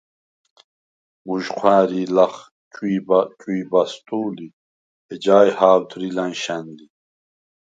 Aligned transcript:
მუჟჴვა̄̈რი̄ლ 1.25 2.11
ლახ 2.15 2.33
“ჭვი̄ბა-ჭვი̄ბას” 2.73 3.91
ტუ̄ლი, 4.07 4.47
ეჯაი 5.13 5.49
ჰა̄ვდრი 5.57 6.07
ლა̈ნშა̈ნ 6.15 6.65
ლი. 6.77 6.85